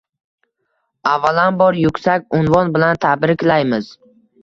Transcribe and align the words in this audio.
avvalambor, 1.11 1.79
yuksak 1.83 2.27
unvon 2.41 2.75
bilan 2.79 3.05
tabriklaymiz. 3.09 3.97